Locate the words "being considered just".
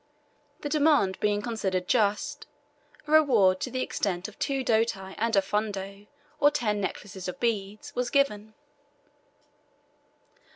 1.19-2.47